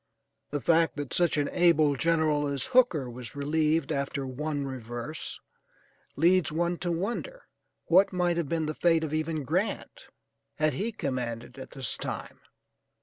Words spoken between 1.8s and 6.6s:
general as Hooker was relieved after one reverse, leads